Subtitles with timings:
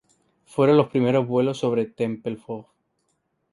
[0.45, 2.65] Fueron los primeros vuelos sobre Tempelhof.